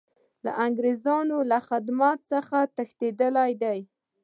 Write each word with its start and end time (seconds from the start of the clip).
له 0.45 0.51
انګریزانو 0.65 1.37
له 1.51 1.59
خدمت 1.67 2.17
څخه 2.31 2.57
تښتېدلی 2.75 3.51
دی. 3.63 3.79